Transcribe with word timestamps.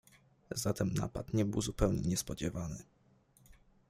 "Zatem 0.55 0.93
napad 0.93 1.33
nie 1.33 1.45
był 1.45 1.61
zupełnie 1.61 2.01
niespodziewany." 2.01 2.77